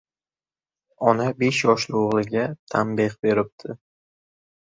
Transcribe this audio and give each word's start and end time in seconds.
Ona 1.09 1.25
besh 1.41 1.59
yoshli 1.67 1.99
oʻgʻliga 1.99 2.45
tanbeh 2.73 3.13
beribdi. 3.27 3.77